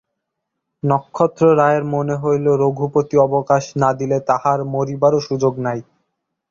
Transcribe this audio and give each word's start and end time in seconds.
নক্ষত্ররায়ের 0.83 1.83
মনে 1.93 2.15
হইল, 2.15 2.45
রঘুপতি 2.63 3.15
অবকাশ 3.19 3.63
না 3.81 3.89
দিলে 3.99 4.17
তাঁহার 4.29 4.59
মরিবারও 4.73 5.19
সুযোগ 5.27 5.53
নাই। 5.65 5.79